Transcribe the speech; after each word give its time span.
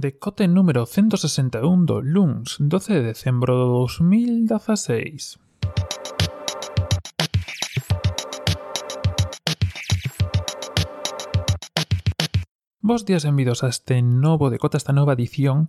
decote 0.00 0.48
número 0.48 0.86
161 0.86 1.84
do 1.84 2.00
luns 2.00 2.56
12 2.56 2.94
de 2.94 3.02
decembro 3.12 3.52
do 3.52 3.84
2016. 3.84 5.36
Bos 12.80 13.04
días 13.04 13.28
e 13.28 13.28
a 13.28 13.68
este 13.68 14.00
novo 14.00 14.48
decote, 14.48 14.74
cota, 14.74 14.80
esta 14.80 14.96
nova 14.96 15.12
edición 15.12 15.68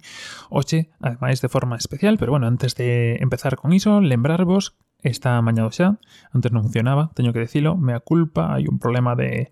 Oxe, 0.50 0.89
ademais 1.04 1.43
de 1.43 1.52
forma 1.52 1.75
especial, 1.75 2.16
pero 2.18 2.32
bueno, 2.32 2.48
antes 2.48 2.73
de 2.79 3.20
empezar 3.20 3.59
con 3.59 3.75
iso 3.75 4.00
Lembrarvos 4.00 4.79
está 5.04 5.36
amañado 5.36 5.75
xa 5.75 6.00
Antes 6.32 6.55
non 6.55 6.63
funcionaba, 6.63 7.11
teño 7.13 7.36
que 7.36 7.43
decilo 7.43 7.75
Mea 7.75 8.00
culpa, 8.00 8.55
hai 8.55 8.66
un 8.66 8.79
problema 8.79 9.13
de 9.20 9.52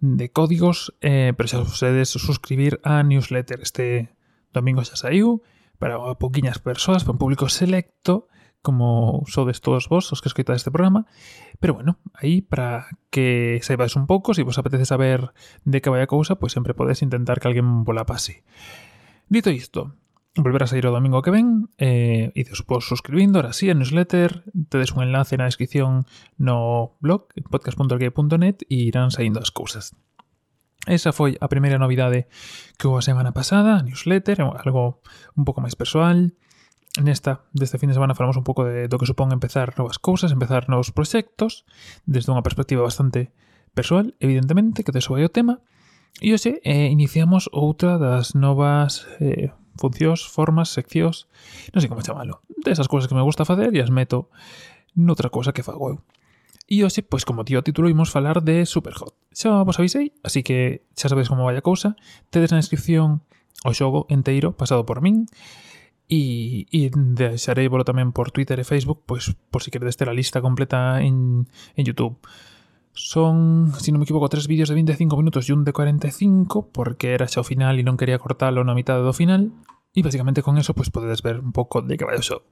de 0.00 0.30
códigos, 0.30 0.94
eh, 1.00 1.32
pero 1.36 1.48
xa 1.48 1.64
podedes 1.64 2.12
suscribir 2.12 2.80
a 2.84 3.02
newsletter. 3.02 3.60
Este 3.60 4.12
domingo 4.52 4.84
xa 4.84 4.96
saiu 4.96 5.42
para 5.78 5.96
pouquiñas 6.16 6.58
persoas, 6.58 7.04
para 7.04 7.16
un 7.16 7.22
público 7.22 7.48
selecto, 7.48 8.28
como 8.66 9.22
sodes 9.30 9.60
todos 9.60 9.88
vos 9.88 10.10
os 10.10 10.20
que 10.20 10.28
escoitades 10.28 10.60
este 10.60 10.74
programa. 10.74 11.06
Pero 11.60 11.74
bueno, 11.74 11.98
aí 12.12 12.42
para 12.42 12.88
que 13.10 13.60
saibades 13.62 13.96
un 13.96 14.06
pouco, 14.06 14.34
se 14.34 14.42
vos 14.42 14.58
apetece 14.58 14.84
saber 14.84 15.32
de 15.64 15.80
que 15.80 15.90
vai 15.90 16.02
a 16.02 16.10
cousa, 16.10 16.36
pois 16.36 16.52
sempre 16.52 16.74
podes 16.74 17.00
intentar 17.00 17.38
que 17.38 17.48
alguén 17.48 17.84
vola 17.86 18.04
pase. 18.04 18.42
Dito 19.30 19.50
isto, 19.50 19.94
volver 20.36 20.62
a 20.62 20.66
sair 20.66 20.86
o 20.86 20.92
domingo 20.92 21.24
que 21.24 21.32
ven 21.32 21.72
e 21.80 22.32
eh, 22.36 22.44
despois 22.44 22.84
suscribindo, 22.84 23.40
ahora 23.40 23.56
sí, 23.56 23.72
a 23.72 23.74
newsletter 23.74 24.44
tedes 24.68 24.92
un 24.92 25.02
enlace 25.02 25.40
na 25.40 25.48
descripción 25.48 26.04
no 26.36 26.96
blog 27.00 27.32
podcast.org.net 27.48 28.68
e 28.68 28.86
irán 28.86 29.08
saindo 29.08 29.40
as 29.40 29.48
cousas 29.48 29.96
Esa 30.86 31.10
foi 31.10 31.34
a 31.42 31.50
primeira 31.50 31.82
novidade 31.82 32.30
que 32.78 32.86
houve 32.86 33.02
a 33.02 33.08
semana 33.08 33.34
pasada, 33.34 33.74
a 33.74 33.82
newsletter, 33.82 34.38
algo 34.38 35.02
un 35.34 35.42
pouco 35.42 35.58
máis 35.58 35.74
persoal. 35.74 36.38
Nesta, 37.02 37.42
deste 37.50 37.76
fin 37.76 37.90
de 37.90 37.98
semana, 37.98 38.14
falamos 38.14 38.38
un 38.38 38.46
pouco 38.46 38.62
de, 38.62 38.86
do 38.86 38.96
que 38.96 39.04
supón 39.04 39.34
empezar 39.34 39.74
novas 39.74 39.98
cousas, 39.98 40.30
empezar 40.30 40.70
novos 40.70 40.94
proxectos, 40.94 41.66
desde 42.06 42.30
unha 42.30 42.46
perspectiva 42.46 42.86
bastante 42.86 43.34
persoal, 43.74 44.14
evidentemente, 44.22 44.86
que 44.86 44.94
te 44.94 45.02
sobe 45.02 45.26
o 45.26 45.34
tema. 45.34 45.58
E 46.22 46.30
hoxe 46.30 46.62
eh, 46.62 46.86
iniciamos 46.86 47.50
outra 47.50 47.98
das 47.98 48.38
novas 48.38 49.10
eh, 49.18 49.50
funcións, 49.76 50.26
formas, 50.26 50.72
seccións, 50.72 51.30
non 51.72 51.80
sei 51.80 51.88
como 51.92 52.04
chamalo. 52.04 52.42
Desas 52.64 52.90
cousas 52.90 53.06
que 53.06 53.16
me 53.16 53.24
gusta 53.24 53.48
facer 53.48 53.72
e 53.72 53.80
as 53.80 53.92
meto 53.92 54.28
noutra 54.96 55.30
cousa 55.30 55.52
que 55.52 55.64
fago 55.64 55.92
eu. 55.92 55.98
E 56.66 56.82
hoxe, 56.82 57.06
pois 57.06 57.22
como 57.22 57.46
tío 57.46 57.62
título, 57.62 57.86
imos 57.86 58.10
falar 58.10 58.42
de 58.42 58.66
Superhot. 58.66 59.14
Xa 59.30 59.62
vos 59.62 59.78
avisei, 59.78 60.16
así 60.26 60.42
que 60.42 60.82
xa 60.98 61.06
sabedes 61.06 61.30
como 61.30 61.46
vai 61.46 61.54
a 61.54 61.62
cousa. 61.62 61.94
Tedes 62.34 62.50
na 62.50 62.58
descripción 62.58 63.22
o 63.62 63.70
xogo 63.70 64.10
enteiro 64.10 64.58
pasado 64.58 64.82
por 64.82 64.98
min 64.98 65.30
e, 66.08 66.66
e 66.70 66.90
deixarei 66.92 67.66
volo 67.70 67.86
tamén 67.86 68.14
por 68.14 68.30
Twitter 68.30 68.58
e 68.58 68.66
Facebook 68.66 69.02
pois 69.06 69.34
por 69.50 69.62
si 69.62 69.70
queredes 69.70 69.98
ter 69.98 70.10
a 70.10 70.14
lista 70.14 70.42
completa 70.42 71.02
en, 71.02 71.46
en 71.74 71.82
Youtube. 71.82 72.18
Son, 72.96 73.70
si 73.76 73.92
non 73.92 74.00
me 74.00 74.08
equivoco, 74.08 74.32
tres 74.32 74.48
vídeos 74.48 74.72
de 74.72 74.80
25 74.80 75.20
minutos 75.20 75.44
e 75.46 75.52
un 75.52 75.68
de 75.68 75.76
45 75.76 76.72
porque 76.72 77.12
era 77.12 77.28
o 77.28 77.44
final 77.44 77.76
e 77.76 77.84
non 77.84 78.00
quería 78.00 78.16
cortalo 78.16 78.64
na 78.64 78.72
mitad 78.72 78.98
do 79.04 79.12
final 79.12 79.52
e 79.96 80.00
basicamente 80.00 80.40
con 80.40 80.56
eso 80.56 80.72
pues 80.72 80.88
podedes 80.88 81.20
ver 81.20 81.40
un 81.40 81.52
pouco 81.52 81.80
de 81.80 81.96
que 81.96 82.08
vai 82.08 82.16
o 82.16 82.24
xogo. 82.24 82.44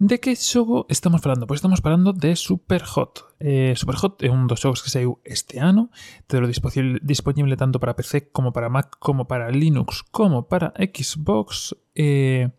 De 0.00 0.20
que 0.20 0.36
xogo 0.36 0.84
estamos 0.88 1.20
falando? 1.20 1.48
Pois 1.48 1.64
estamos 1.64 1.80
falando 1.80 2.12
de 2.12 2.32
Superhot. 2.32 3.40
Eh, 3.40 3.76
Superhot 3.76 4.20
é 4.24 4.32
un 4.32 4.48
dos 4.48 4.60
xogos 4.60 4.80
que 4.80 4.92
saiu 4.92 5.20
este 5.24 5.60
ano, 5.60 5.92
tedelo 6.28 6.48
disponible, 6.48 7.56
tanto 7.56 7.76
para 7.76 7.96
PC 7.96 8.32
como 8.32 8.52
para 8.52 8.72
Mac, 8.72 8.96
como 9.00 9.28
para 9.28 9.52
Linux, 9.52 10.04
como 10.12 10.48
para 10.48 10.72
Xbox. 10.76 11.76
Eh, 11.92 12.52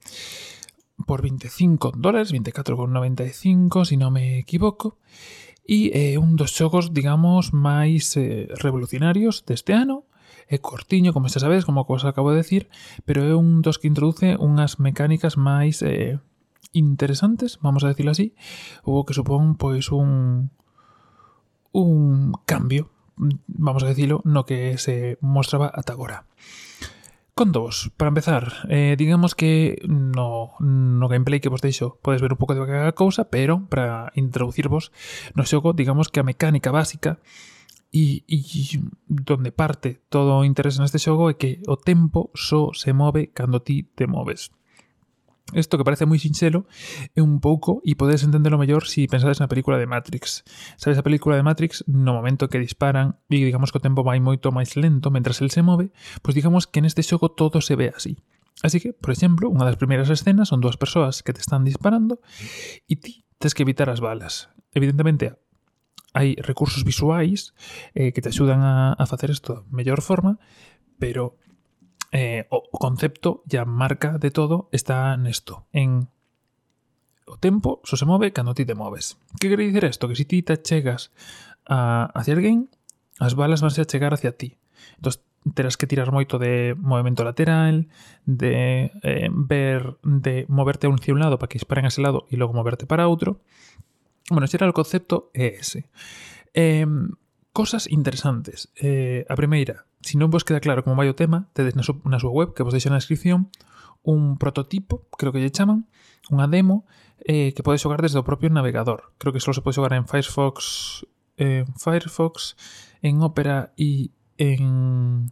por 1.06 1.22
25 1.22 1.94
dólares, 1.98 2.34
24,95 2.34 3.86
si 3.86 3.98
non 3.98 4.14
me 4.14 4.38
equivoco 4.38 5.00
E 5.70 5.94
eh, 5.94 6.18
é 6.18 6.18
un 6.18 6.34
dos 6.34 6.50
xogos, 6.58 6.90
digamos, 6.98 7.54
máis 7.54 8.18
eh, 8.18 8.50
revolucionarios 8.58 9.46
deste 9.46 9.78
ano. 9.78 10.10
É 10.50 10.58
cortiño, 10.58 11.14
como 11.14 11.30
xa 11.30 11.38
sabes, 11.38 11.62
como 11.62 11.86
vos 11.86 12.10
acabo 12.10 12.34
de 12.34 12.42
decir, 12.42 12.74
pero 13.06 13.22
é 13.22 13.38
un 13.38 13.62
dos 13.62 13.78
que 13.78 13.86
introduce 13.86 14.34
unhas 14.42 14.82
mecánicas 14.82 15.38
máis 15.38 15.86
eh, 15.86 16.18
interesantes, 16.74 17.62
vamos 17.62 17.86
a 17.86 17.94
decirlo 17.94 18.18
así, 18.18 18.34
ou 18.82 19.06
que 19.06 19.14
supón 19.14 19.62
pois 19.62 19.94
un 19.94 20.50
un 21.70 22.34
cambio, 22.50 22.90
vamos 23.46 23.86
a 23.86 23.94
decirlo, 23.94 24.26
no 24.26 24.50
que 24.50 24.82
se 24.82 25.22
mostraba 25.22 25.70
ata 25.70 25.94
agora. 25.94 26.26
Contos, 27.40 27.90
para 27.96 28.10
empezar, 28.10 28.68
eh, 28.68 28.96
digamos 28.98 29.34
que 29.34 29.82
no, 29.88 30.56
no 30.60 31.08
gameplay 31.08 31.40
que 31.40 31.48
vos 31.48 31.62
deixo 31.62 31.98
podes 32.04 32.20
ver 32.20 32.34
un 32.34 32.38
pouco 32.38 32.52
de 32.54 32.68
cada 32.68 32.92
cousa, 32.92 33.32
pero 33.32 33.64
para 33.72 34.12
introducirvos 34.20 34.92
no 35.40 35.48
xogo, 35.48 35.72
digamos 35.72 36.12
que 36.12 36.20
a 36.20 36.28
mecánica 36.28 36.68
básica 36.76 37.24
e, 37.96 38.28
e 38.28 38.84
donde 39.08 39.56
parte 39.56 40.04
todo 40.12 40.36
o 40.36 40.44
interés 40.44 40.84
neste 40.84 41.00
xogo 41.00 41.32
é 41.32 41.40
que 41.40 41.64
o 41.64 41.80
tempo 41.80 42.28
só 42.36 42.76
se 42.76 42.92
move 42.92 43.32
cando 43.32 43.64
ti 43.64 43.88
te 43.88 44.04
moves. 44.04 44.52
Isto 45.54 45.78
que 45.78 45.88
parece 45.88 46.06
moi 46.06 46.22
sinxelo 46.22 46.70
é 47.18 47.20
eh, 47.20 47.26
un 47.26 47.42
pouco 47.42 47.82
e 47.82 47.98
podedes 47.98 48.22
entendelo 48.22 48.62
mellor 48.62 48.86
se 48.86 49.06
si 49.06 49.10
pensades 49.10 49.42
na 49.42 49.50
película 49.50 49.82
de 49.82 49.90
Matrix. 49.90 50.46
Sabes 50.78 51.02
a 51.02 51.06
película 51.06 51.34
de 51.34 51.46
Matrix 51.46 51.82
no 51.90 52.14
momento 52.14 52.50
que 52.54 52.62
disparan 52.62 53.18
e 53.34 53.42
digamos 53.42 53.74
que 53.74 53.82
o 53.82 53.86
tempo 53.86 54.06
vai 54.06 54.22
moito 54.22 54.54
máis 54.54 54.78
lento 54.78 55.10
mentras 55.10 55.42
el 55.42 55.50
se 55.50 55.66
move, 55.66 55.90
pois 56.22 56.38
digamos 56.38 56.70
que 56.70 56.86
neste 56.86 57.02
xogo 57.02 57.34
todo 57.34 57.66
se 57.66 57.74
ve 57.74 57.90
así. 57.90 58.22
Así 58.62 58.78
que, 58.84 58.94
por 58.94 59.10
exemplo, 59.10 59.50
unha 59.50 59.66
das 59.66 59.80
primeiras 59.80 60.12
escenas 60.12 60.52
son 60.52 60.62
dúas 60.62 60.78
persoas 60.78 61.26
que 61.26 61.34
te 61.34 61.42
están 61.42 61.66
disparando 61.66 62.22
e 62.86 63.00
ti 63.00 63.26
tens 63.42 63.56
que 63.56 63.64
evitar 63.64 63.90
as 63.90 64.04
balas. 64.04 64.52
Evidentemente, 64.76 65.34
hai 66.14 66.38
recursos 66.46 66.86
visuais 66.86 67.58
eh, 67.96 68.14
que 68.14 68.22
te 68.22 68.30
axudan 68.30 68.62
a, 68.62 68.94
a 68.94 69.06
facer 69.10 69.34
isto 69.34 69.50
da 69.54 69.66
mellor 69.74 70.06
forma, 70.06 70.38
pero 71.00 71.40
eh, 72.12 72.48
o 72.50 72.70
concepto 72.78 73.44
e 73.46 73.58
a 73.58 73.66
marca 73.66 74.18
de 74.18 74.32
todo 74.32 74.70
está 74.72 75.16
nesto, 75.18 75.68
en 75.74 76.10
o 77.30 77.38
tempo 77.38 77.80
só 77.86 77.96
se 77.96 78.10
move 78.10 78.34
cando 78.34 78.58
ti 78.58 78.66
te 78.66 78.74
moves. 78.74 79.22
Que 79.40 79.50
quere 79.50 79.70
dicir 79.70 79.86
isto? 79.86 80.10
Que 80.10 80.18
se 80.18 80.26
si 80.26 80.26
ti 80.26 80.42
te 80.42 80.58
chegas 80.58 81.14
a, 81.70 82.10
hacia 82.18 82.34
alguén, 82.34 82.74
as 83.22 83.38
balas 83.38 83.62
vanse 83.62 83.82
a 83.82 83.90
chegar 83.90 84.18
hacia 84.18 84.34
ti. 84.34 84.58
Entón, 84.98 85.14
terás 85.54 85.78
que 85.78 85.88
tirar 85.88 86.12
moito 86.12 86.42
de 86.42 86.76
movimento 86.78 87.24
lateral, 87.24 87.88
de 88.26 88.92
eh, 89.04 89.30
ver, 89.32 89.98
de 90.04 90.46
moverte 90.50 90.90
un 90.90 90.98
hacia 90.98 91.14
un 91.14 91.22
lado 91.22 91.38
para 91.38 91.48
que 91.48 91.62
disparen 91.62 91.86
a 91.86 91.94
ese 91.94 92.02
lado 92.02 92.26
e 92.34 92.36
logo 92.36 92.58
moverte 92.58 92.90
para 92.90 93.08
outro. 93.08 93.46
Bueno, 94.34 94.50
ese 94.50 94.58
era 94.58 94.70
o 94.70 94.74
concepto 94.74 95.30
é 95.38 95.54
ese. 95.62 95.86
Eh, 96.58 96.86
cosas 97.60 97.92
interesantes. 97.92 98.72
Eh, 98.80 99.28
a 99.28 99.36
primeira, 99.36 99.84
se 100.00 100.16
non 100.16 100.32
vos 100.32 100.48
queda 100.48 100.64
claro 100.64 100.80
como 100.80 100.96
vai 100.96 101.12
o 101.12 101.20
tema, 101.20 101.52
tedes 101.52 101.76
na, 101.76 101.84
na 101.84 102.16
súa 102.16 102.32
web, 102.32 102.56
que 102.56 102.64
vos 102.64 102.72
deixo 102.72 102.88
na 102.88 103.04
descripción, 103.04 103.52
un 104.00 104.40
prototipo, 104.40 105.04
creo 105.20 105.36
que 105.36 105.44
lle 105.44 105.52
chaman, 105.52 105.84
unha 106.32 106.48
demo, 106.48 106.88
eh, 107.28 107.52
que 107.52 107.60
podes 107.60 107.84
xogar 107.84 108.00
desde 108.00 108.16
o 108.16 108.24
propio 108.24 108.48
navegador. 108.48 109.12
Creo 109.20 109.36
que 109.36 109.44
só 109.44 109.52
se 109.52 109.60
pode 109.60 109.76
xogar 109.76 109.92
en 109.92 110.08
Firefox, 110.08 111.04
en 111.36 111.68
Firefox, 111.76 112.56
en 113.04 113.20
Opera 113.28 113.76
e 113.76 114.16
en, 114.40 115.28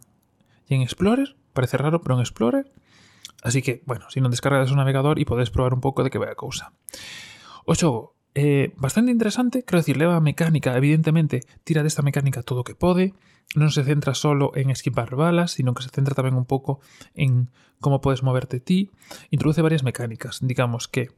e 0.68 0.72
en 0.76 0.84
Explorer. 0.84 1.32
Parece 1.56 1.80
raro, 1.80 2.04
pero 2.04 2.20
en 2.20 2.20
Explorer. 2.20 2.68
Así 3.40 3.64
que, 3.64 3.80
bueno, 3.88 4.04
se 4.12 4.20
non 4.20 4.28
descargas 4.28 4.68
o 4.68 4.76
navegador 4.76 5.16
e 5.16 5.24
podes 5.24 5.48
probar 5.48 5.72
un 5.72 5.80
pouco 5.80 6.04
de 6.04 6.12
que 6.12 6.20
vai 6.20 6.28
a 6.28 6.36
cousa. 6.36 6.76
O 7.64 7.72
xogo 7.72 8.17
Eh, 8.34 8.72
bastante 8.76 9.10
interesante, 9.10 9.64
creo 9.64 9.80
decir, 9.80 9.96
leva 9.96 10.16
a 10.16 10.20
mecánica, 10.20 10.76
evidentemente, 10.76 11.42
tira 11.64 11.82
desta 11.82 12.02
mecánica 12.02 12.42
todo 12.42 12.62
o 12.62 12.66
que 12.66 12.78
pode, 12.78 13.16
non 13.56 13.72
se 13.72 13.80
centra 13.80 14.12
solo 14.12 14.52
en 14.52 14.68
esquivar 14.68 15.16
balas, 15.16 15.56
sino 15.56 15.72
que 15.72 15.80
se 15.80 15.88
centra 15.88 16.12
tamén 16.12 16.36
un 16.36 16.44
pouco 16.44 16.84
en 17.16 17.48
como 17.80 18.04
podes 18.04 18.20
moverte 18.20 18.60
ti, 18.60 18.92
introduce 19.32 19.64
varias 19.64 19.86
mecánicas, 19.86 20.44
digamos 20.44 20.86
que 20.86 21.14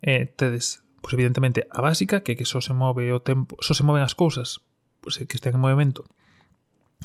eh, 0.00 0.24
tedes, 0.24 0.86
pois 1.04 1.12
pues, 1.12 1.20
evidentemente, 1.20 1.68
a 1.68 1.84
básica, 1.84 2.24
que 2.24 2.32
é 2.32 2.38
que 2.38 2.48
só 2.48 2.64
se 2.64 2.72
move 2.72 3.12
o 3.12 3.20
tempo, 3.20 3.60
só 3.60 3.76
se 3.76 3.84
moven 3.84 4.02
as 4.02 4.16
cousas 4.16 4.64
pois, 5.04 5.20
pues, 5.20 5.28
que 5.28 5.36
estén 5.36 5.54
en 5.54 5.60
movimento 5.60 6.08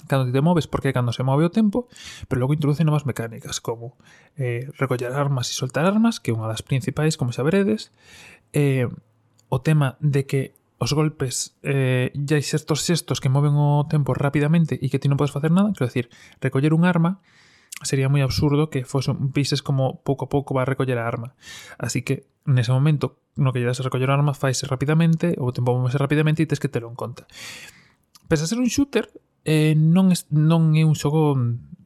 cando 0.07 0.31
te 0.31 0.41
moves 0.41 0.67
porque 0.67 0.93
cando 0.93 1.11
se 1.11 1.23
move 1.23 1.43
o 1.43 1.51
tempo, 1.51 1.87
pero 2.27 2.39
logo 2.39 2.53
introduce 2.53 2.87
novas 2.87 3.05
mecánicas 3.05 3.59
como 3.59 3.97
eh, 4.37 4.71
recollar 4.77 5.11
armas 5.11 5.51
e 5.51 5.53
soltar 5.53 5.83
armas, 5.83 6.23
que 6.23 6.31
é 6.31 6.37
unha 6.37 6.47
das 6.47 6.63
principais, 6.63 7.19
como 7.19 7.35
saberedes, 7.35 7.91
eh, 8.55 8.87
o 9.49 9.59
tema 9.59 9.97
de 9.99 10.25
que 10.25 10.41
os 10.79 10.93
golpes 10.95 11.59
eh, 11.61 12.13
ya 12.15 12.39
hai 12.39 12.45
certos 12.45 12.87
xestos 12.87 13.19
que 13.19 13.27
moven 13.27 13.51
o 13.59 13.83
tempo 13.91 14.15
rapidamente 14.15 14.79
e 14.79 14.87
que 14.87 15.01
ti 15.01 15.11
non 15.11 15.19
podes 15.19 15.35
facer 15.35 15.51
nada, 15.51 15.75
quero 15.75 15.91
decir, 15.91 16.07
recoller 16.39 16.71
un 16.71 16.87
arma 16.87 17.19
sería 17.83 18.11
moi 18.11 18.23
absurdo 18.23 18.71
que 18.71 18.83
fose 18.83 19.11
un 19.11 19.31
pises 19.31 19.63
como 19.63 19.99
pouco 20.03 20.27
a 20.27 20.31
pouco 20.31 20.55
va 20.55 20.63
a 20.63 20.69
recoller 20.69 20.99
a 20.99 21.07
arma. 21.07 21.35
Así 21.79 22.03
que 22.03 22.27
nese 22.43 22.71
momento 22.71 23.19
no 23.39 23.51
que 23.51 23.59
lle 23.59 23.67
das 23.67 23.79
a 23.79 23.87
recoller 23.87 24.11
a 24.11 24.15
arma 24.19 24.35
faise 24.35 24.67
rapidamente, 24.67 25.35
o 25.39 25.51
tempo 25.55 25.75
movese 25.75 25.99
rapidamente 25.99 26.43
e 26.43 26.49
tes 26.49 26.59
que 26.59 26.71
telo 26.71 26.91
en 26.91 26.95
conta. 26.95 27.27
Pese 28.27 28.43
a 28.45 28.51
ser 28.51 28.59
un 28.59 28.67
shooter, 28.67 29.11
eh, 29.47 29.75
non, 29.75 30.11
es, 30.11 30.27
non 30.31 30.75
é 30.75 30.83
un 30.83 30.95
xogo 30.95 31.35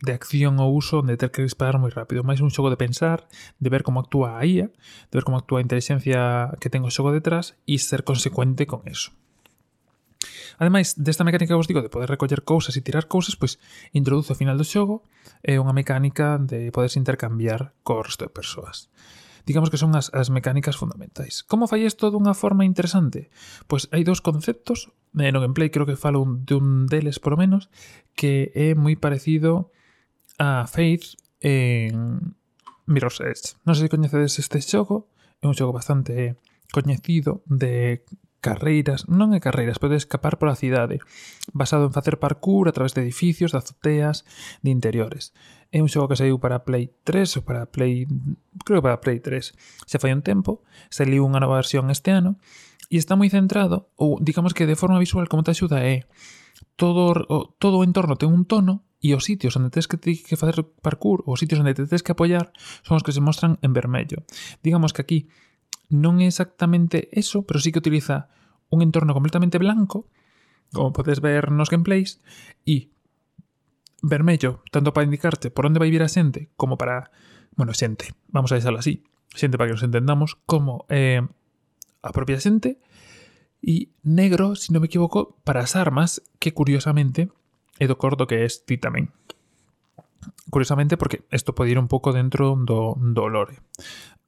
de 0.04 0.12
acción 0.12 0.60
ou 0.60 0.76
uso 0.76 1.00
onde 1.00 1.16
ter 1.16 1.32
que 1.32 1.48
disparar 1.48 1.80
moi 1.80 1.88
rápido, 1.88 2.28
máis 2.28 2.44
un 2.44 2.52
xogo 2.52 2.68
de 2.68 2.76
pensar, 2.76 3.24
de 3.64 3.72
ver 3.72 3.88
como 3.88 4.04
actúa 4.04 4.36
a 4.36 4.44
IA, 4.44 4.68
de 4.68 5.16
ver 5.16 5.24
como 5.24 5.40
actúa 5.40 5.64
a 5.64 5.66
inteligencia 5.66 6.52
que 6.60 6.68
ten 6.68 6.84
o 6.84 6.92
xogo 6.92 7.16
detrás 7.16 7.56
e 7.64 7.80
ser 7.80 8.04
consecuente 8.04 8.68
con 8.68 8.84
eso. 8.84 9.16
Ademais, 10.60 11.00
desta 11.00 11.24
mecánica 11.24 11.56
que 11.56 11.60
vos 11.60 11.72
digo 11.72 11.82
de 11.82 11.90
poder 11.90 12.12
recoller 12.12 12.44
cousas 12.44 12.76
e 12.76 12.84
tirar 12.84 13.08
cousas, 13.08 13.40
pois 13.40 13.58
introduce 13.96 14.36
ao 14.36 14.40
final 14.40 14.60
do 14.60 14.68
xogo 14.68 15.08
é 15.40 15.56
unha 15.56 15.72
mecánica 15.72 16.36
de 16.36 16.68
poderse 16.76 17.00
intercambiar 17.00 17.72
co 17.88 18.04
resto 18.04 18.28
de 18.28 18.36
persoas 18.36 18.92
digamos 19.46 19.70
que 19.70 19.76
son 19.76 19.92
as, 19.96 20.08
as 20.16 20.32
mecánicas 20.32 20.80
fundamentais. 20.80 21.44
Como 21.44 21.68
fai 21.68 21.84
isto 21.84 22.08
dunha 22.08 22.32
forma 22.32 22.64
interesante? 22.64 23.28
Pois 23.68 23.92
hai 23.92 24.08
dous 24.08 24.24
conceptos, 24.24 24.88
eh, 25.20 25.36
no 25.36 25.44
gameplay 25.44 25.68
creo 25.68 25.84
que 25.84 26.00
falo 26.00 26.24
un, 26.24 26.48
dun 26.48 26.88
deles 26.88 27.20
por 27.20 27.36
lo 27.36 27.44
menos, 27.44 27.68
que 28.16 28.56
é 28.56 28.72
moi 28.72 28.96
parecido 28.96 29.76
a 30.38 30.66
Faith 30.68 31.18
en 31.42 32.36
Mirror's 32.86 33.20
Edge. 33.20 33.56
Non 33.68 33.76
sei 33.76 33.88
se 33.88 33.94
coñecedes 33.94 34.40
este 34.40 34.60
xogo, 34.64 35.12
é 35.40 35.46
un 35.48 35.56
xogo 35.56 35.76
bastante 35.76 36.40
coñecido 36.72 37.44
de 37.46 38.04
carreiras, 38.44 39.08
non 39.08 39.32
é 39.32 39.40
carreiras, 39.40 39.80
pode 39.80 39.96
escapar 39.96 40.36
pola 40.36 40.60
cidade, 40.60 41.00
basado 41.56 41.88
en 41.88 41.96
facer 41.96 42.20
parkour 42.20 42.68
a 42.68 42.76
través 42.76 42.92
de 42.92 43.02
edificios, 43.08 43.56
de 43.56 43.64
azoteas, 43.64 44.28
de 44.60 44.70
interiores. 44.70 45.32
É 45.72 45.80
un 45.80 45.88
xogo 45.88 46.12
que 46.12 46.20
saiu 46.20 46.44
para 46.44 46.68
Play 46.68 46.92
3 47.08 47.40
ou 47.40 47.44
para 47.48 47.72
Play... 47.72 48.04
creo 48.68 48.84
que 48.84 48.88
para 48.92 49.00
Play 49.00 49.24
3. 49.24 49.88
Xa 49.88 49.98
fai 49.98 50.12
un 50.12 50.22
tempo, 50.22 50.62
saiu 50.92 51.24
unha 51.24 51.40
nova 51.40 51.56
versión 51.56 51.88
este 51.88 52.12
ano 52.12 52.36
e 52.92 53.00
está 53.00 53.16
moi 53.16 53.32
centrado, 53.32 53.90
ou 53.96 54.20
digamos 54.20 54.52
que 54.52 54.68
de 54.68 54.76
forma 54.76 55.00
visual 55.00 55.32
como 55.32 55.48
te 55.48 55.56
axuda 55.56 55.80
é 55.80 56.04
todo 56.76 57.16
o, 57.16 57.38
todo 57.58 57.80
o 57.80 57.86
entorno 57.88 58.20
ten 58.20 58.30
un 58.30 58.44
tono 58.44 58.84
e 59.04 59.12
os 59.12 59.28
sitios 59.28 59.60
onde 59.60 59.68
tens 59.68 59.92
que, 59.92 60.00
que 60.00 60.40
parkour, 60.80 61.28
os 61.28 61.44
sitios 61.44 61.60
onde 61.60 61.76
te 61.76 61.84
que 61.84 62.16
apoiar, 62.16 62.56
son 62.88 62.96
os 62.96 63.04
que 63.04 63.12
se 63.12 63.20
mostran 63.20 63.60
en 63.60 63.76
vermello. 63.76 64.24
Digamos 64.64 64.96
que 64.96 65.04
aquí 65.04 65.20
non 65.92 66.24
é 66.24 66.32
exactamente 66.32 67.12
eso, 67.12 67.44
pero 67.44 67.60
sí 67.60 67.76
que 67.76 67.84
utiliza 67.84 68.32
un 68.72 68.80
entorno 68.80 69.12
completamente 69.12 69.60
blanco, 69.60 70.08
como 70.72 70.96
podes 70.96 71.20
ver 71.20 71.52
nos 71.52 71.68
gameplays, 71.68 72.24
e 72.64 72.96
vermello, 74.00 74.64
tanto 74.72 74.96
para 74.96 75.04
indicarte 75.04 75.52
por 75.52 75.68
onde 75.68 75.84
vai 75.84 75.92
vir 75.92 76.02
a 76.02 76.08
xente, 76.08 76.48
como 76.56 76.80
para, 76.80 77.12
bueno, 77.60 77.76
xente, 77.76 78.16
vamos 78.32 78.56
a 78.56 78.58
deixarlo 78.58 78.80
así, 78.80 79.04
xente 79.36 79.60
para 79.60 79.68
que 79.68 79.76
nos 79.76 79.84
entendamos, 79.84 80.40
como 80.48 80.88
eh, 80.88 81.28
propia 82.16 82.40
e 83.64 83.92
negro, 84.04 84.56
si 84.56 84.72
non 84.72 84.80
me 84.80 84.88
equivoco, 84.88 85.40
para 85.44 85.60
as 85.60 85.76
armas, 85.76 86.24
que 86.40 86.56
curiosamente 86.56 87.32
e 87.80 87.86
do 87.90 87.98
cordo 87.98 88.30
que 88.30 88.46
es 88.46 88.66
ti 88.66 88.78
tamén. 88.78 89.10
Curiosamente, 90.50 90.96
porque 90.96 91.26
isto 91.34 91.56
pode 91.56 91.74
ir 91.74 91.80
un 91.80 91.90
pouco 91.90 92.14
dentro 92.14 92.56
do, 92.56 92.96
do 93.00 93.26
lore. 93.28 93.60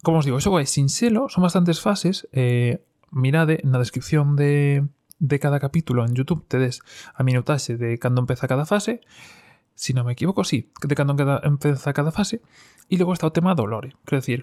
Como 0.01 0.19
os 0.19 0.25
digo, 0.25 0.37
o 0.37 0.43
xogo 0.43 0.61
é 0.61 0.65
sinxelo, 0.65 1.29
son 1.29 1.45
bastantes 1.45 1.81
fases, 1.81 2.29
eh, 2.33 2.81
mirade 3.13 3.61
na 3.63 3.81
descripción 3.81 4.35
de, 4.35 4.85
de 5.19 5.37
cada 5.39 5.59
capítulo 5.59 6.03
en 6.05 6.13
YouTube 6.13 6.45
tedes 6.47 6.81
a 7.15 7.23
minutaxe 7.23 7.77
de 7.77 7.97
cando 7.97 8.21
empeza 8.21 8.49
cada 8.49 8.65
fase, 8.65 9.01
si 9.75 9.93
non 9.93 10.07
me 10.07 10.13
equivoco, 10.13 10.43
sí, 10.43 10.71
de 10.81 10.95
cando 10.95 11.15
empeza 11.43 11.95
cada 11.95 12.11
fase, 12.11 12.43
e 12.91 12.95
logo 12.99 13.15
está 13.15 13.27
o 13.27 13.35
tema 13.35 13.55
do 13.55 13.65
lore. 13.65 13.95
Quero 14.05 14.19
decir, 14.21 14.39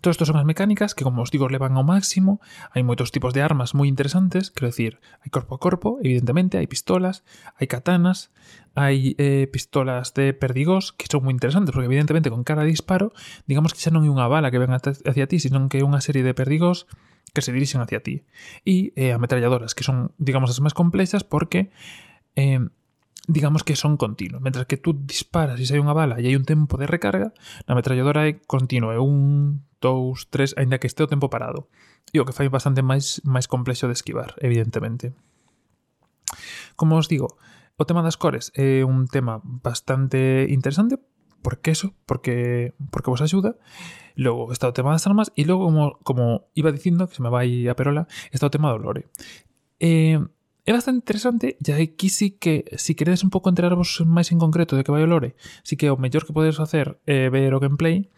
Todo 0.00 0.10
isto 0.10 0.26
son 0.26 0.36
as 0.36 0.44
mecánicas 0.44 0.94
que, 0.94 1.06
como 1.06 1.22
os 1.22 1.30
digo, 1.30 1.46
levan 1.46 1.78
ao 1.78 1.86
máximo. 1.86 2.42
Hai 2.74 2.82
moitos 2.82 3.14
tipos 3.14 3.30
de 3.30 3.46
armas 3.46 3.78
moi 3.78 3.86
interesantes, 3.86 4.50
quero 4.50 4.68
dicir, 4.68 4.98
hai 5.22 5.30
corpo 5.30 5.54
a 5.54 5.62
corpo, 5.62 6.02
evidentemente, 6.02 6.58
hai 6.58 6.66
pistolas, 6.66 7.22
hai 7.56 7.70
katanas, 7.70 8.34
hai 8.74 9.14
eh, 9.22 9.46
pistolas 9.46 10.10
de 10.10 10.34
perdigós 10.34 10.90
que 10.90 11.06
son 11.06 11.22
moi 11.22 11.30
interesantes, 11.30 11.70
porque 11.70 11.86
evidentemente 11.86 12.26
con 12.26 12.42
cada 12.42 12.66
disparo, 12.66 13.14
digamos 13.46 13.70
que 13.70 13.78
xa 13.78 13.94
non 13.94 14.02
é 14.02 14.10
unha 14.10 14.26
bala 14.26 14.50
que 14.50 14.58
ven 14.58 14.74
hacia 14.74 15.26
ti, 15.30 15.38
senón 15.38 15.70
que 15.70 15.78
é 15.78 15.86
unha 15.86 16.02
serie 16.02 16.26
de 16.26 16.34
perdigós 16.34 16.90
que 17.30 17.42
se 17.42 17.54
dirixen 17.54 17.78
hacia 17.78 18.02
ti. 18.02 18.26
E 18.66 18.90
eh, 18.98 19.14
ametralladoras, 19.14 19.78
que 19.78 19.86
son, 19.86 20.10
digamos, 20.18 20.50
as 20.50 20.58
máis 20.58 20.74
complexas 20.74 21.22
porque... 21.22 21.70
Eh, 22.34 22.66
digamos 23.26 23.64
que 23.64 23.76
son 23.76 23.96
continuos. 23.96 24.42
Mentras 24.42 24.66
que 24.66 24.76
tú 24.76 24.92
disparas 24.92 25.60
e 25.60 25.66
sai 25.66 25.80
unha 25.80 25.96
bala 25.96 26.20
e 26.20 26.28
hai 26.28 26.36
un 26.36 26.44
tempo 26.44 26.76
de 26.76 26.88
recarga, 26.88 27.32
na 27.64 27.76
metralladora 27.76 28.28
é 28.28 28.36
continuo, 28.44 28.92
é 28.92 29.00
un, 29.00 29.64
dous, 29.80 30.28
tres, 30.32 30.56
aínda 30.56 30.80
que 30.80 30.88
este 30.88 31.04
o 31.04 31.10
tempo 31.10 31.28
parado. 31.28 31.68
E 32.12 32.20
o 32.20 32.24
que 32.24 32.36
fai 32.36 32.48
bastante 32.48 32.84
máis 32.84 33.24
máis 33.24 33.48
complexo 33.48 33.88
de 33.88 33.96
esquivar, 33.96 34.36
evidentemente. 34.40 35.12
Como 36.76 36.96
os 36.96 37.08
digo, 37.08 37.36
o 37.76 37.84
tema 37.84 38.04
das 38.04 38.16
cores 38.16 38.52
é 38.54 38.84
un 38.84 39.08
tema 39.08 39.40
bastante 39.44 40.48
interesante 40.48 41.00
porque 41.44 41.72
eso, 41.72 41.92
porque 42.08 42.72
porque 42.88 43.10
vos 43.10 43.20
axuda. 43.20 43.56
Logo 44.16 44.52
está 44.52 44.68
o 44.68 44.76
tema 44.76 44.94
das 44.94 45.04
armas 45.04 45.32
e 45.36 45.44
logo 45.44 45.68
como, 45.68 45.98
como 46.06 46.24
iba 46.54 46.72
dicindo, 46.72 47.08
que 47.08 47.16
se 47.16 47.22
me 47.22 47.28
vai 47.28 47.68
a 47.68 47.74
perola, 47.76 48.08
está 48.32 48.48
o 48.48 48.54
tema 48.54 48.72
do 48.72 48.80
lore. 48.80 49.10
Eh, 49.80 50.22
é 50.64 50.72
bastante 50.72 51.04
interesante 51.04 51.56
e 51.60 51.70
aquí 51.76 52.08
sí 52.08 52.40
que 52.40 52.64
si 52.80 52.96
queredes 52.96 53.20
un 53.20 53.28
pouco 53.28 53.52
enterarvos 53.52 54.00
máis 54.08 54.32
en 54.32 54.40
concreto 54.40 54.76
de 54.76 54.84
que 54.84 54.92
vai 54.92 55.04
o 55.04 55.10
lore, 55.10 55.36
sí 55.60 55.76
que 55.76 55.92
o 55.92 56.00
mellor 56.00 56.24
que 56.24 56.32
podedes 56.32 56.56
facer 56.56 56.96
é 57.04 57.28
eh, 57.28 57.28
ver 57.28 57.52
o 57.52 57.60
gameplay, 57.60 58.08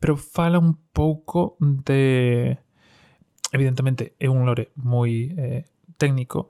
pero 0.00 0.16
fala 0.16 0.56
un 0.56 0.80
pouco 0.96 1.60
de 1.60 2.56
evidentemente 3.52 4.16
é 4.16 4.32
un 4.32 4.48
lore 4.48 4.72
moi 4.80 5.36
eh, 5.36 5.68
técnico. 6.00 6.48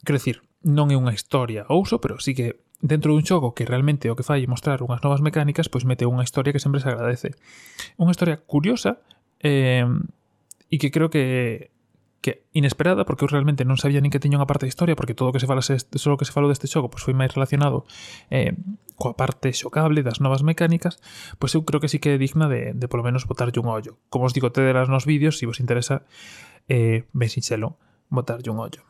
Quero 0.00 0.16
decir, 0.16 0.40
non 0.64 0.88
é 0.88 0.96
unha 0.96 1.12
historia 1.12 1.68
ao 1.68 1.84
uso, 1.84 2.00
pero 2.00 2.16
sí 2.16 2.32
que 2.32 2.64
dentro 2.80 3.12
dun 3.12 3.24
xogo 3.28 3.52
que 3.52 3.68
realmente 3.68 4.08
o 4.08 4.16
que 4.16 4.24
fai 4.24 4.44
é 4.44 4.48
mostrar 4.48 4.80
unhas 4.80 5.04
novas 5.04 5.20
mecánicas, 5.20 5.68
pois 5.68 5.84
mete 5.84 6.08
unha 6.08 6.24
historia 6.24 6.56
que 6.56 6.64
sempre 6.64 6.80
se 6.80 6.88
agradece. 6.88 7.36
Unha 8.00 8.16
historia 8.16 8.40
curiosa 8.40 9.04
eh, 9.44 9.84
e 10.72 10.76
que 10.80 10.88
creo 10.88 11.12
que 11.12 11.73
que 12.24 12.48
inesperada 12.56 13.04
porque 13.04 13.28
eu 13.28 13.28
realmente 13.28 13.68
non 13.68 13.76
sabía 13.76 14.00
nin 14.00 14.08
que 14.08 14.16
tiña 14.16 14.40
unha 14.40 14.48
parte 14.48 14.64
de 14.64 14.72
historia 14.72 14.96
porque 14.96 15.12
todo 15.12 15.28
o 15.28 15.34
que 15.36 15.44
se 15.44 15.44
falase 15.44 15.76
só 15.76 16.08
o 16.08 16.16
que 16.16 16.24
se 16.24 16.32
falou 16.32 16.48
deste 16.48 16.64
xogo 16.64 16.88
pois 16.88 17.04
foi 17.04 17.12
máis 17.12 17.28
relacionado 17.36 17.84
eh, 18.32 18.56
coa 18.96 19.12
parte 19.12 19.52
xocable 19.52 20.00
das 20.00 20.24
novas 20.24 20.40
mecánicas 20.40 20.96
pois 21.36 21.52
eu 21.52 21.68
creo 21.68 21.84
que 21.84 21.92
sí 21.92 22.00
que 22.00 22.16
é 22.16 22.18
digna 22.18 22.48
de, 22.48 22.72
de 22.72 22.86
polo 22.88 23.04
menos 23.04 23.28
botarlle 23.28 23.60
un 23.60 23.68
ollo 23.68 24.00
como 24.08 24.24
os 24.24 24.32
digo 24.32 24.48
te 24.48 24.64
delas 24.64 24.88
nos 24.88 25.04
vídeos 25.04 25.36
se 25.36 25.44
si 25.44 25.52
vos 25.52 25.60
interesa 25.60 26.08
eh, 26.72 27.04
ben 27.12 27.28
sinxelo 27.28 27.76
botarlle 28.08 28.48
un 28.48 28.64
ollo 28.64 28.80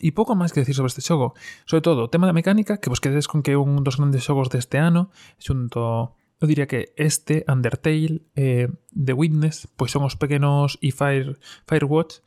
E 0.00 0.16
pouco 0.16 0.32
máis 0.32 0.48
que 0.48 0.64
decir 0.64 0.72
sobre 0.72 0.88
este 0.88 1.04
xogo. 1.04 1.36
Sobre 1.68 1.84
todo, 1.84 2.08
o 2.08 2.08
tema 2.08 2.24
da 2.24 2.32
mecánica, 2.32 2.80
que 2.80 2.88
vos 2.88 3.04
quedes 3.04 3.28
con 3.28 3.44
que 3.44 3.52
é 3.52 3.60
un 3.60 3.84
dos 3.84 4.00
grandes 4.00 4.24
xogos 4.24 4.48
deste 4.48 4.80
ano, 4.80 5.12
xunto 5.36 6.16
eu 6.40 6.48
diría 6.48 6.64
que 6.64 6.96
este, 6.96 7.44
Undertale, 7.44 8.24
eh, 8.32 8.72
The 8.96 9.12
Witness, 9.12 9.68
pois 9.76 9.92
son 9.92 10.08
os 10.08 10.16
pequenos 10.16 10.80
e 10.80 10.88
Fire, 10.88 11.36
Firewatch 11.68 12.24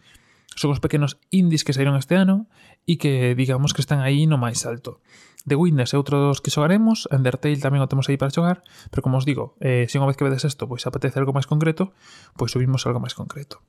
Son 0.54 0.72
os 0.72 0.82
pequenos 0.82 1.20
indies 1.34 1.66
que 1.66 1.74
saíron 1.74 1.98
este 1.98 2.16
ano 2.18 2.50
e 2.86 3.02
que 3.02 3.34
digamos 3.34 3.74
que 3.74 3.82
están 3.82 4.02
aí 4.02 4.26
no 4.30 4.38
máis 4.38 4.64
alto. 4.70 5.02
The 5.44 5.60
Witness 5.60 5.92
é 5.92 6.00
outro 6.00 6.20
dos 6.24 6.40
que 6.40 6.54
xogaremos, 6.54 7.12
Undertale 7.12 7.60
tamén 7.60 7.84
o 7.84 7.90
temos 7.92 8.08
aí 8.08 8.16
para 8.16 8.32
xogar, 8.32 8.64
pero 8.88 9.04
como 9.04 9.20
os 9.20 9.28
digo, 9.28 9.60
eh, 9.60 9.90
se 9.92 10.00
unha 10.00 10.08
vez 10.08 10.16
que 10.16 10.24
vedes 10.24 10.48
isto 10.48 10.72
pois 10.72 10.88
apetece 10.88 11.20
algo 11.20 11.36
máis 11.36 11.50
concreto, 11.50 11.92
pois 12.40 12.56
subimos 12.56 12.88
algo 12.88 13.04
máis 13.04 13.12
concreto. 13.12 13.60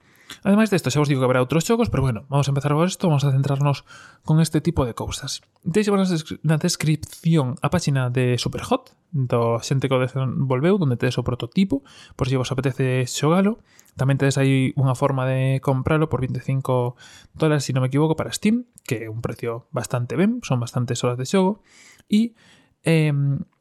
Ademais 0.44 0.68
desto, 0.68 0.92
xa 0.92 1.00
vos 1.00 1.08
digo 1.08 1.20
que 1.20 1.28
haberá 1.28 1.40
outros 1.44 1.64
xogos, 1.64 1.88
pero 1.88 2.04
bueno, 2.04 2.24
vamos 2.28 2.48
a 2.48 2.52
empezar 2.52 2.72
por 2.72 2.88
isto, 2.88 3.08
vamos 3.08 3.24
a 3.24 3.32
centrarnos 3.32 3.84
con 4.24 4.40
este 4.40 4.60
tipo 4.60 4.84
de 4.84 4.92
cousas. 4.92 5.44
Deixo 5.64 5.92
na, 5.96 6.56
descripción 6.58 7.56
a 7.60 7.68
páxina 7.68 8.08
de 8.08 8.36
Superhot, 8.40 8.92
do 9.12 9.60
xente 9.60 9.88
que 9.88 9.96
o 9.96 10.02
desenvolveu, 10.02 10.76
donde 10.76 10.96
tedes 11.00 11.16
o 11.20 11.24
prototipo, 11.24 11.84
por 12.16 12.28
se 12.28 12.36
si 12.36 12.40
vos 12.40 12.52
apetece 12.52 13.04
xogalo. 13.08 13.60
Tamén 13.94 14.18
tedes 14.18 14.36
aí 14.40 14.74
unha 14.74 14.96
forma 14.98 15.22
de 15.28 15.62
compralo 15.62 16.10
por 16.10 16.18
25 16.18 16.98
dólares, 17.38 17.62
se 17.64 17.70
si 17.70 17.76
non 17.76 17.86
me 17.86 17.88
equivoco, 17.92 18.18
para 18.18 18.34
Steam, 18.34 18.66
que 18.82 19.06
é 19.06 19.08
un 19.08 19.22
precio 19.22 19.70
bastante 19.70 20.18
ben, 20.18 20.42
son 20.42 20.58
bastantes 20.58 21.00
horas 21.06 21.16
de 21.20 21.28
xogo. 21.28 21.62
E 22.10 22.34
eh, 22.82 23.14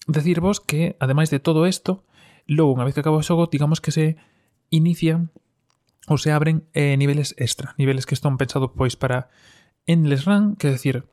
decirvos 0.07 0.59
que, 0.59 0.97
ademais 0.99 1.29
de 1.29 1.39
todo 1.39 1.69
isto, 1.69 2.03
logo, 2.49 2.75
unha 2.75 2.87
vez 2.87 2.97
que 2.97 3.03
acaba 3.03 3.19
o 3.19 3.25
xogo, 3.25 3.47
digamos 3.47 3.79
que 3.79 3.93
se 3.93 4.17
inician 4.73 5.29
ou 6.07 6.19
se 6.19 6.31
abren 6.31 6.67
eh, 6.75 6.95
niveles 6.99 7.35
extra, 7.39 7.75
niveles 7.79 8.05
que 8.05 8.15
están 8.15 8.35
pensados 8.37 8.71
pois 8.75 8.95
para 8.99 9.31
endless 9.87 10.25
run, 10.25 10.55
que 10.55 10.69
decir, 10.69 11.07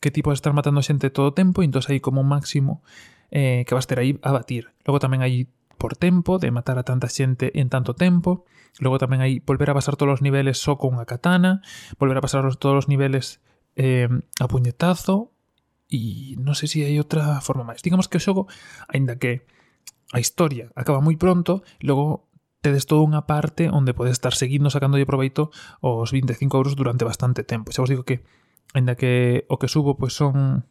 que 0.00 0.10
tipo 0.10 0.30
de 0.30 0.38
estar 0.38 0.52
matando 0.52 0.82
xente 0.82 1.10
todo 1.10 1.32
o 1.32 1.36
tempo, 1.36 1.62
e 1.62 1.66
entón 1.66 1.82
hai 1.86 1.98
como 1.98 2.22
un 2.22 2.28
máximo 2.30 2.82
eh, 3.30 3.66
que 3.66 3.74
vas 3.74 3.90
ter 3.90 3.98
aí 3.98 4.18
a 4.22 4.30
batir. 4.30 4.74
Logo 4.86 5.02
tamén 5.02 5.22
hai 5.22 5.50
por 5.76 5.98
tempo, 5.98 6.38
de 6.38 6.50
matar 6.54 6.78
a 6.78 6.86
tanta 6.86 7.10
xente 7.10 7.52
en 7.58 7.68
tanto 7.68 7.98
tempo, 7.98 8.46
logo 8.78 8.96
tamén 9.02 9.20
hai 9.20 9.42
volver 9.42 9.72
a 9.72 9.76
pasar 9.76 9.98
todos 9.98 10.20
os 10.20 10.22
niveles 10.22 10.62
só 10.62 10.78
con 10.78 10.98
a 11.02 11.04
katana, 11.04 11.64
volver 11.98 12.18
a 12.18 12.24
pasar 12.24 12.46
todos 12.56 12.86
os 12.86 12.88
niveles 12.88 13.42
eh, 13.74 14.08
a 14.40 14.46
puñetazo, 14.46 15.36
e 15.86 16.34
non 16.42 16.58
sei 16.58 16.66
se 16.66 16.78
hai 16.82 16.98
outra 16.98 17.38
forma 17.42 17.62
máis. 17.62 17.82
Digamos 17.82 18.10
que 18.10 18.18
o 18.18 18.22
xogo, 18.22 18.50
aínda 18.90 19.18
que 19.18 19.46
a 20.14 20.18
historia 20.18 20.70
acaba 20.74 21.02
moi 21.02 21.14
pronto, 21.18 21.62
logo 21.82 22.30
tedes 22.66 22.90
toda 22.90 23.06
unha 23.06 23.22
parte 23.30 23.70
onde 23.70 23.94
podes 23.94 24.18
estar 24.18 24.34
seguindo 24.34 24.74
sacando 24.74 24.98
proveito 25.06 25.54
os 25.78 26.10
25 26.10 26.50
euros 26.58 26.74
durante 26.74 27.06
bastante 27.06 27.46
tempo. 27.46 27.70
Xa 27.70 27.86
vos 27.86 27.92
digo 27.94 28.02
que, 28.02 28.26
ainda 28.74 28.98
que 28.98 29.46
o 29.46 29.54
que 29.62 29.70
subo 29.70 29.94
pois 29.94 30.18
son 30.18 30.66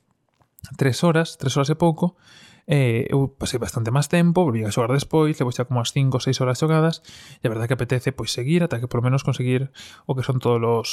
3 0.76 0.92
horas, 1.08 1.40
3 1.40 1.56
horas 1.56 1.72
e 1.72 1.80
pouco, 1.80 2.20
eh, 2.68 3.08
eu 3.08 3.32
pasei 3.32 3.64
bastante 3.64 3.96
máis 3.96 4.12
tempo, 4.12 4.44
volví 4.44 4.68
a 4.68 4.76
xogar 4.76 4.92
despois, 4.92 5.40
levo 5.40 5.56
xa 5.56 5.64
como 5.64 5.80
as 5.80 5.96
5 5.96 6.20
ou 6.20 6.20
6 6.20 6.36
horas 6.44 6.60
xogadas, 6.60 7.00
e 7.40 7.48
a 7.48 7.52
verdade 7.54 7.72
que 7.72 7.78
apetece 7.80 8.12
pois 8.12 8.36
seguir 8.36 8.60
ata 8.68 8.84
que 8.84 8.92
por 8.92 9.00
menos 9.00 9.24
conseguir 9.24 9.72
o 10.04 10.12
que 10.20 10.26
son 10.28 10.44
todos 10.44 10.60
os 10.60 10.92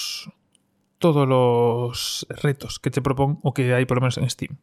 todos 1.02 1.26
os 1.26 2.23
retos 2.30 2.78
que 2.78 2.94
te 2.94 3.02
propón 3.02 3.42
o 3.42 3.50
que 3.50 3.75
hai 3.75 3.90
por 3.90 3.99
menos 3.99 4.23
en 4.23 4.30
Steam. 4.30 4.62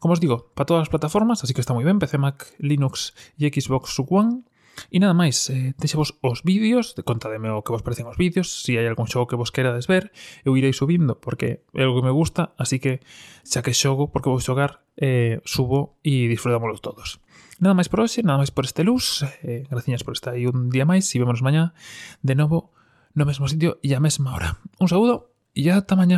Como 0.00 0.16
os 0.16 0.24
digo, 0.24 0.48
para 0.56 0.64
todas 0.64 0.88
as 0.88 0.92
plataformas, 0.92 1.44
así 1.44 1.52
que 1.52 1.60
está 1.60 1.76
moi 1.76 1.84
ben, 1.84 2.00
PC, 2.00 2.16
Mac, 2.16 2.48
Linux 2.56 3.12
e 3.36 3.44
Xbox 3.52 3.92
One. 4.00 4.48
E 4.90 5.00
nada 5.00 5.16
máis, 5.16 5.48
eh, 5.50 5.72
deixevos 5.80 6.16
os 6.20 6.42
vídeos, 6.44 6.94
contademe 7.04 7.48
o 7.50 7.62
que 7.64 7.72
vos 7.72 7.82
parecen 7.82 8.06
os 8.06 8.16
vídeos, 8.16 8.62
se 8.62 8.72
si 8.72 8.78
hai 8.78 8.86
algún 8.86 9.08
xogo 9.08 9.26
que 9.26 9.36
vos 9.36 9.50
querades 9.50 9.88
ver, 9.88 10.12
eu 10.44 10.56
irei 10.56 10.72
subindo, 10.72 11.16
porque 11.16 11.64
é 11.72 11.82
algo 11.84 12.00
que 12.00 12.06
me 12.06 12.14
gusta, 12.14 12.52
así 12.60 12.78
que 12.78 13.00
xa 13.44 13.64
que 13.64 13.72
xogo, 13.72 14.12
porque 14.12 14.28
vou 14.28 14.40
xogar, 14.40 14.84
eh, 14.96 15.40
subo 15.44 15.98
e 16.04 16.28
disfrutámoslo 16.28 16.78
todos. 16.80 17.20
Nada 17.56 17.72
máis 17.72 17.88
por 17.88 18.04
hoxe, 18.04 18.20
nada 18.20 18.36
máis 18.36 18.52
por 18.52 18.68
este 18.68 18.84
luz, 18.84 19.24
eh, 19.42 19.64
graciñas 19.72 20.04
por 20.04 20.12
estar 20.12 20.36
aí 20.36 20.44
un 20.44 20.68
día 20.68 20.84
máis, 20.84 21.08
e 21.12 21.16
vémonos 21.16 21.40
mañá 21.40 21.72
de 22.20 22.36
novo 22.36 22.76
no 23.16 23.24
mesmo 23.24 23.48
sitio 23.48 23.80
e 23.80 23.96
a 23.96 24.00
mesma 24.00 24.36
hora. 24.36 24.60
Un 24.76 24.92
saúdo 24.92 25.32
e 25.56 25.72
ata 25.72 25.96
mañá. 25.96 26.14